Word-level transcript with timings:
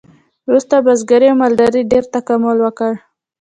وروسته 0.47 0.75
بزګرۍ 0.85 1.27
او 1.31 1.39
مالدارۍ 1.41 1.81
ډیر 1.91 2.03
تکامل 2.13 2.57
وکړ. 2.61 2.91